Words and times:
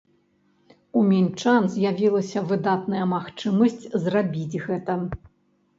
У 0.99 1.03
мінчан 1.09 1.67
з'явілася 1.75 2.45
выдатная 2.53 3.05
магчымасць 3.15 3.83
зрабіць 4.09 4.61
гэта! 4.67 5.03